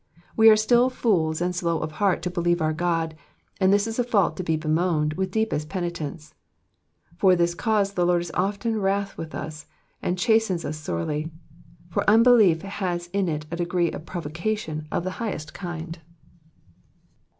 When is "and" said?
1.41-1.55, 3.59-3.71, 10.01-10.17